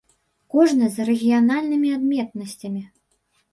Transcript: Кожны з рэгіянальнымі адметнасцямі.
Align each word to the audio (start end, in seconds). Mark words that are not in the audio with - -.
Кожны 0.53 0.85
з 0.95 1.05
рэгіянальнымі 1.09 1.93
адметнасцямі. 1.99 2.81